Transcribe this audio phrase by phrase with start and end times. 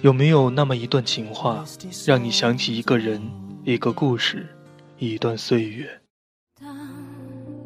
[0.00, 1.64] 有没有那么一段情话，
[2.06, 3.20] 让你想起一个人、
[3.64, 4.46] 一个故事、
[4.98, 5.88] 一段岁月？
[6.60, 6.68] 当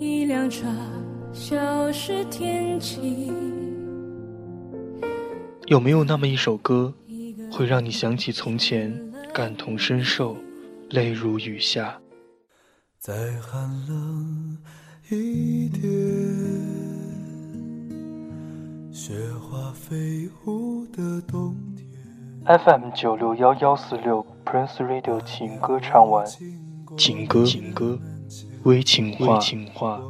[0.00, 0.66] 一辆车
[1.32, 3.32] 消失天际，
[5.66, 6.92] 有没有那么一首歌，
[7.52, 8.92] 会让你想起从前，
[9.32, 10.36] 感同身受，
[10.88, 12.00] 泪如雨下？
[12.98, 14.58] 再寒冷
[15.10, 16.89] 一点，
[19.10, 21.84] 雪花飞舞的冬天。
[22.46, 26.24] FM 九六幺幺四六 Prince Radio 情歌唱完，
[26.96, 27.98] 情歌情歌，
[28.62, 30.00] 微情话情话。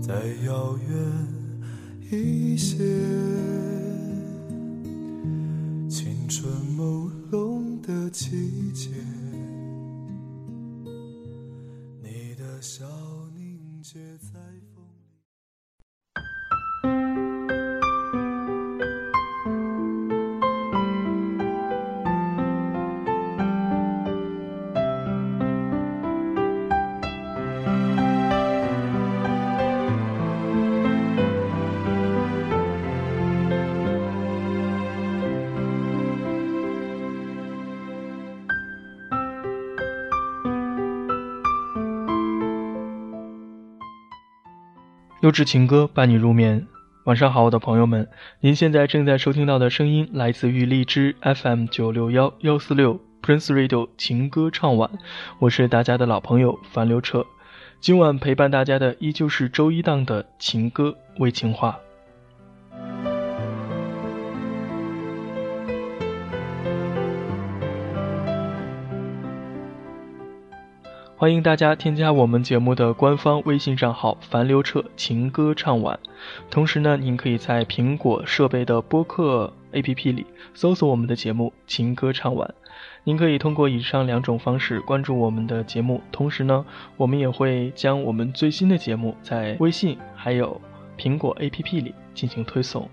[0.00, 0.12] 再
[0.44, 1.28] 遥远
[2.10, 2.78] 一些，
[5.88, 8.90] 青春朦胧的季节，
[45.22, 46.66] 优质情歌伴你入眠，
[47.04, 48.08] 晚上好，我的朋友们，
[48.40, 54.90] 您现在正在收听到的声音来自于荔枝 FM 九六幺幺四六 Prince Radio 情歌唱晚，
[55.38, 57.24] 我是大家的老朋友樊刘彻，
[57.80, 61.78] 今晚陪伴大家的依旧是周一档的情歌为情话。
[71.22, 75.96] 欢迎大家添加我们节目的官方微信账号“樊刘彻情歌唱晚”，
[76.50, 82.52] 同时呢，您可以在苹果设备的播客 APP 里搜索我们的节目“情歌唱晚”。
[83.04, 86.66] 您可以通过以上两种方式关注我们的节目，同时呢，
[86.96, 90.60] 我们也会将我们最新的节目在微信还有
[90.98, 92.90] 苹果 APP 里进行推送。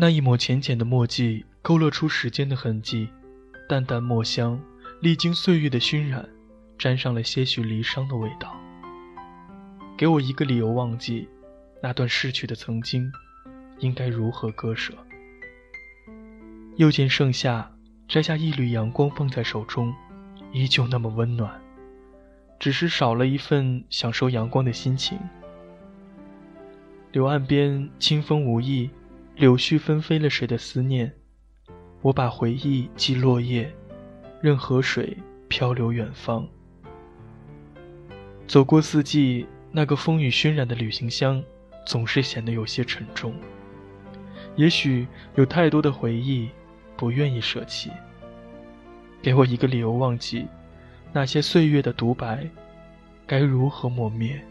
[0.00, 3.08] 那一抹浅浅的墨迹，勾勒出时间的痕迹，
[3.68, 4.60] 淡淡墨香，
[5.00, 6.24] 历经岁月的熏染，
[6.78, 8.56] 沾上了些许离殇的味道。
[9.96, 11.28] 给我一个理由忘记
[11.82, 13.10] 那段逝去的曾经，
[13.80, 14.94] 应该如何割舍？
[16.76, 17.68] 又见盛夏，
[18.06, 19.92] 摘下一缕阳光放在手中，
[20.52, 21.60] 依旧那么温暖，
[22.60, 25.18] 只是少了一份享受阳光的心情。
[27.10, 28.88] 柳岸边，清风无意。
[29.38, 31.12] 柳絮纷飞了谁的思念？
[32.02, 33.72] 我把回忆寄落叶，
[34.40, 35.16] 任河水
[35.46, 36.44] 漂流远方。
[38.48, 41.40] 走过四季，那个风雨熏染的旅行箱，
[41.86, 43.32] 总是显得有些沉重。
[44.56, 45.06] 也许
[45.36, 46.48] 有太多的回忆，
[46.96, 47.92] 不愿意舍弃。
[49.22, 50.48] 给我一个理由忘记
[51.12, 52.44] 那些岁月的独白，
[53.24, 54.44] 该如何磨灭？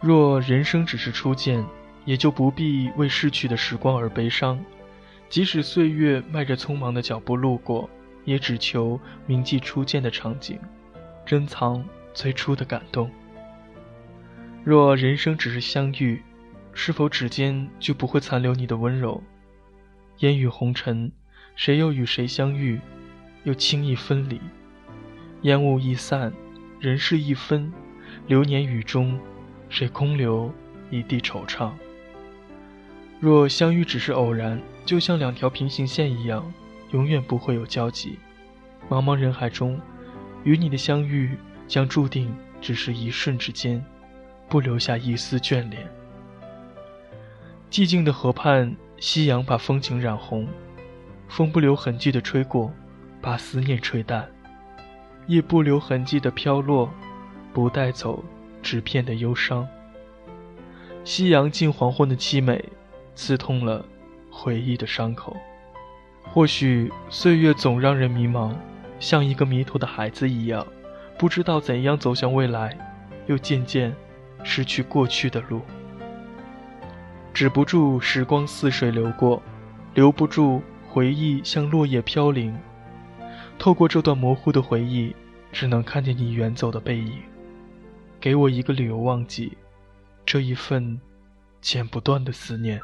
[0.00, 1.62] 若人生只是初见。
[2.04, 4.58] 也就不必为逝去的时光而悲伤，
[5.28, 7.88] 即使岁月迈着匆忙的脚步路过，
[8.24, 10.58] 也只求铭记初见的场景，
[11.24, 13.10] 珍藏最初的感动。
[14.64, 16.22] 若人生只是相遇，
[16.72, 19.22] 是否指尖就不会残留你的温柔？
[20.18, 21.10] 烟雨红尘，
[21.56, 22.80] 谁又与谁相遇，
[23.44, 24.40] 又轻易分离？
[25.42, 26.32] 烟雾易散，
[26.78, 27.72] 人事易分，
[28.26, 29.18] 流年雨中，
[29.68, 30.52] 谁空留
[30.90, 31.72] 一地惆怅？
[33.22, 36.52] 若相遇只是偶然，就像两条平行线一样，
[36.90, 38.18] 永远不会有交集。
[38.90, 39.80] 茫茫人海中，
[40.42, 41.38] 与你的相遇
[41.68, 43.80] 将注定只是一瞬之间，
[44.48, 45.88] 不留下一丝眷恋。
[47.70, 50.48] 寂静的河畔，夕阳把风景染红，
[51.28, 52.72] 风不留痕迹的吹过，
[53.20, 54.24] 把思念吹淡；
[55.28, 56.92] 夜不留痕迹的飘落，
[57.52, 58.24] 不带走
[58.60, 59.64] 纸片的忧伤。
[61.04, 62.64] 夕阳近黄昏的凄美。
[63.14, 63.84] 刺痛了
[64.30, 65.36] 回忆的伤口。
[66.24, 68.54] 或许岁月总让人迷茫，
[68.98, 70.66] 像一个迷途的孩子一样，
[71.18, 72.78] 不知道怎样走向未来，
[73.26, 73.94] 又渐渐
[74.42, 75.60] 失去过去的路。
[77.34, 79.42] 止不住时光似水流过，
[79.94, 82.56] 留不住回忆像落叶飘零。
[83.58, 85.14] 透过这段模糊的回忆，
[85.50, 87.18] 只能看见你远走的背影。
[88.20, 89.56] 给我一个理由忘记
[90.24, 91.00] 这一份
[91.60, 92.80] 剪不断的思念。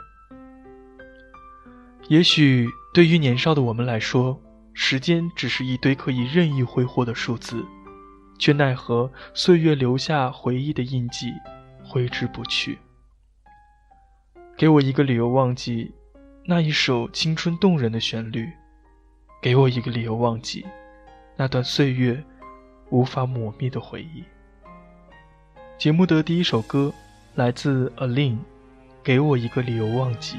[2.08, 4.40] 也许对于年少的我们来说，
[4.72, 7.62] 时间只是一堆可以任意挥霍的数字，
[8.38, 11.30] 却奈何岁月留下回忆的印记，
[11.84, 12.78] 挥之不去。
[14.56, 15.92] 给我一个理由忘记
[16.46, 18.50] 那一首青春动人的旋律，
[19.42, 20.64] 给我一个理由忘记
[21.36, 22.24] 那段岁月
[22.88, 24.24] 无法抹灭的回忆。
[25.76, 26.90] 节目的第一首歌
[27.34, 28.38] 来自 Aline，
[29.04, 30.38] 给我一个理由忘记。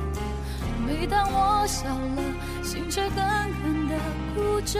[1.01, 2.21] 每当我笑了，
[2.63, 3.95] 心却狠狠的
[4.35, 4.79] 哭着。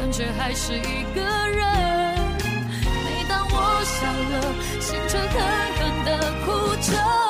[0.00, 1.66] 感觉还是一个人。
[3.04, 4.34] 每当我笑了，
[4.80, 5.34] 心却狠
[5.74, 6.08] 狠的
[6.46, 6.46] 哭
[6.76, 7.27] 着。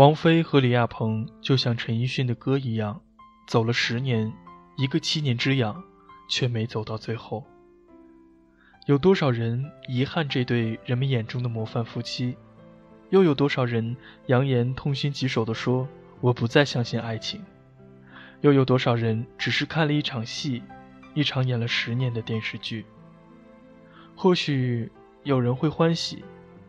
[0.00, 3.02] 王菲和李亚鹏就像陈奕迅的歌一样，
[3.46, 4.32] 走了十年，
[4.78, 5.84] 一个七年之痒，
[6.26, 7.44] 却没走到最后。
[8.86, 12.34] 有多少人遗憾这对人们眼中的模范夫妻？
[13.10, 13.94] 又有多少人
[14.28, 15.86] 扬言痛心疾首地说
[16.22, 17.44] ：“我不再相信爱情。”
[18.40, 20.62] 又有多少人只是看了一场戏，
[21.12, 22.86] 一场演了十年的电视剧？
[24.16, 24.90] 或许
[25.24, 26.24] 有人会欢喜，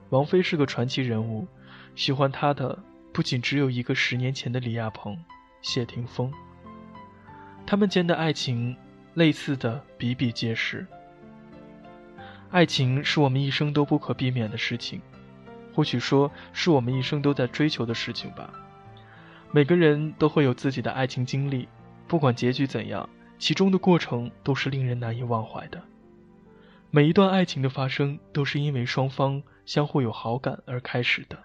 [0.09, 1.47] 王菲是个传奇人物，
[1.95, 2.77] 喜欢她的
[3.21, 5.15] 不仅只有一个十年前的李亚鹏、
[5.61, 6.33] 谢霆锋。
[7.67, 8.75] 他们间的爱情，
[9.13, 10.87] 类似的比比皆是。
[12.49, 14.99] 爱情是我们一生都不可避免的事情，
[15.71, 18.51] 或许说是我们一生都在追求的事情吧。
[19.51, 21.67] 每个人都会有自己的爱情经历，
[22.07, 25.79] 不管结局怎样，其中的过程都是令人难以忘怀的。
[26.89, 31.37] 每一段爱情的发生，都是因为双方相互有好感而开始的。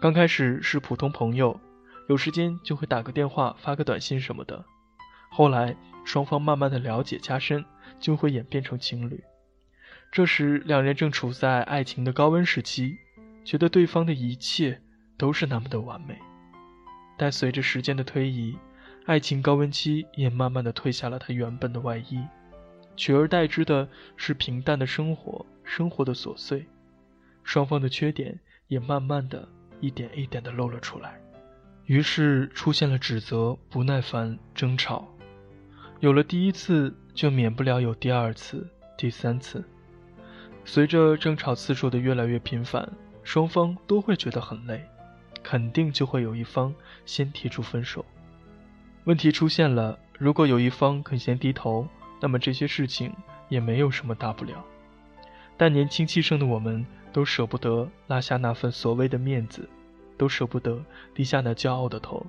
[0.00, 1.60] 刚开始是普通朋友，
[2.08, 4.64] 有时间就会打个电话、发个短信什么的。
[5.28, 7.64] 后来双方慢慢的了解加深，
[7.98, 9.24] 就会演变成情侣。
[10.12, 12.96] 这时，两人正处在爱情的高温时期，
[13.44, 14.80] 觉得对方的一切
[15.16, 16.16] 都是那么的完美。
[17.16, 18.56] 但随着时间的推移，
[19.04, 22.24] 爱情高温期也慢慢的褪下了它原本的外衣，
[22.94, 26.66] 取而代之的是平淡的生活，生活的琐碎，
[27.42, 28.38] 双方的缺点
[28.68, 29.48] 也慢慢的
[29.80, 31.20] 一点一点的露了出来，
[31.86, 35.06] 于是出现了指责、不耐烦、争吵。
[36.00, 39.64] 有了第一次，就免不了有第二次、第三次。
[40.64, 42.88] 随着争吵次数的越来越频繁，
[43.22, 44.84] 双方都会觉得很累，
[45.42, 46.74] 肯定就会有一方
[47.06, 48.04] 先提出分手。
[49.04, 51.88] 问题出现了，如果有一方肯先低头，
[52.20, 53.12] 那么这些事情
[53.48, 54.64] 也没有什么大不了。
[55.58, 59.68] 但年轻气盛的我们，都舍不得落下那份所谓的面子，
[60.16, 60.82] 都舍不得
[61.14, 62.24] 低下那骄傲的头，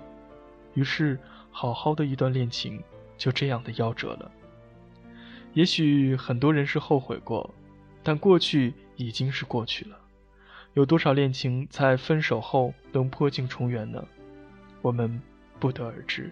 [0.74, 1.18] 于是
[1.50, 2.84] 好好的一段恋情
[3.18, 4.30] 就这样的夭折了。
[5.54, 7.50] 也许很多人是后悔过。
[8.02, 10.00] 但过去已经是过去了，
[10.74, 14.04] 有多少恋情在分手后能破镜重圆呢？
[14.82, 15.22] 我们
[15.60, 16.32] 不得而知。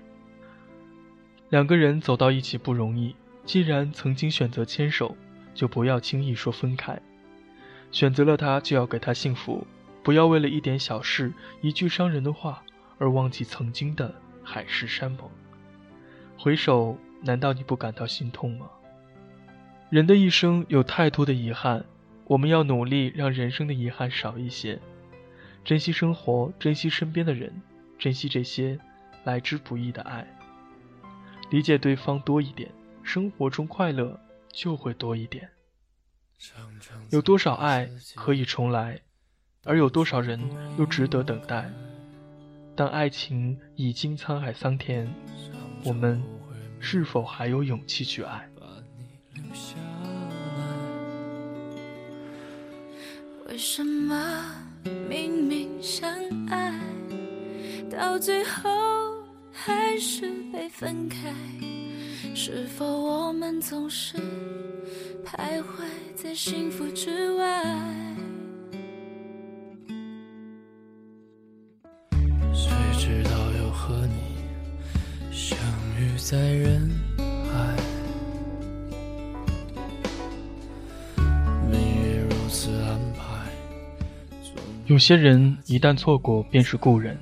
[1.49, 3.13] 两个人走到一起不容易，
[3.45, 5.15] 既然曾经选择牵手，
[5.57, 7.01] 就不要轻易说分开。
[7.91, 9.65] 选择了他，就要给他幸福，
[10.03, 12.63] 不要为了一点小事、一句伤人的话
[12.99, 15.27] 而忘记曾经的海誓山盟。
[16.37, 18.67] 回首，难道你不感到心痛吗？
[19.89, 21.83] 人的一生有太多的遗憾，
[22.25, 24.79] 我们要努力让人生的遗憾少一些，
[25.65, 27.61] 珍惜生活，珍惜身边的人，
[27.97, 28.77] 珍惜这些
[29.23, 30.27] 来之不易的爱。
[31.49, 32.69] 理解对方多一点，
[33.01, 34.19] 生活中快乐
[34.57, 35.47] 就会多一点。
[37.11, 38.99] 有多少爱可以重来，
[39.63, 40.41] 而有多少人
[40.79, 41.71] 又值得等待？
[42.75, 45.07] 当爱情已经沧海桑田，
[45.83, 46.23] 我们
[46.79, 48.49] 是否还有勇气去爱？
[53.47, 54.43] 为什么
[55.07, 56.11] 明明相
[56.49, 56.79] 爱，
[57.91, 61.31] 到最后还是被分开？
[62.33, 64.17] 是否我们总是
[65.25, 67.63] 徘徊在幸福之外？
[72.53, 75.57] 谁知道又和你相
[75.99, 77.75] 遇在人海？
[81.69, 83.51] 命运如此安排
[84.85, 87.17] 有些人一旦错过便是故人，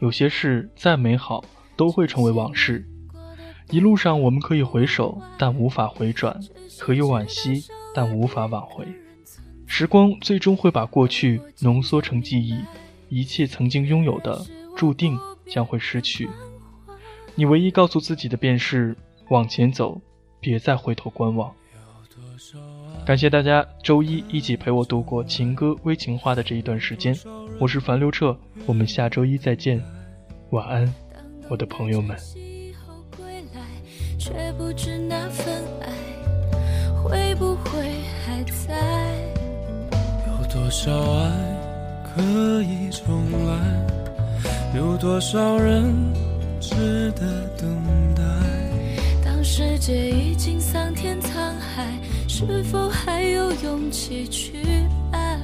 [0.00, 1.44] 有些事再美好
[1.76, 2.86] 都会成为往事。
[3.70, 6.34] 一路上我们可以回首，但无法回转；
[6.78, 8.84] 可以惋惜，但无法挽回。
[9.64, 12.58] 时光最终会把过去浓缩成记忆，
[13.08, 14.44] 一切曾经拥有的，
[14.76, 16.28] 注定将会失去。
[17.36, 18.96] 你唯一告诉自己的便是
[19.28, 20.00] 往前走，
[20.40, 21.54] 别再回头观望。
[23.06, 27.16] 感谢大家周一一起陪我度过情歌微情话的这一段时间，
[27.60, 28.36] 我是樊刘彻，
[28.66, 29.80] 我们下周一再见，
[30.50, 30.92] 晚安，
[31.48, 32.18] 我的朋友们。
[34.20, 35.46] 却不知那份
[35.80, 35.88] 爱
[37.02, 37.80] 会不会
[38.22, 38.76] 还在？
[40.26, 41.30] 有多少爱
[42.14, 42.20] 可
[42.62, 43.56] 以重来？
[44.76, 45.94] 有多少人
[46.60, 47.74] 值得等
[48.14, 48.22] 待？
[49.24, 51.86] 当世界已经桑田沧海。
[52.28, 54.52] 是否还有勇气去
[55.12, 55.38] 爱？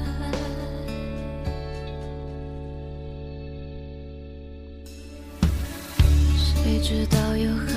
[6.35, 7.73] 谁知道又和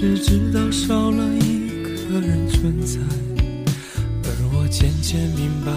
[0.00, 1.68] 只知道少了一
[2.08, 2.98] 个人存在，
[4.24, 5.70] 而我渐渐明白，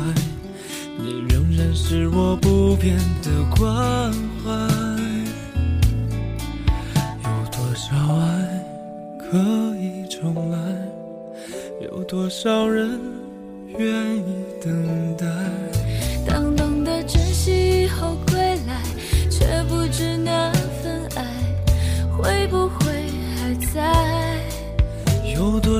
[0.97, 4.49] 你仍然是我不变的关怀。
[7.21, 8.63] 有多少爱
[9.19, 10.57] 可以重来？
[11.81, 12.97] 有多少人
[13.77, 14.23] 愿意
[14.63, 15.27] 等待？
[16.25, 18.15] 当懂得珍惜以后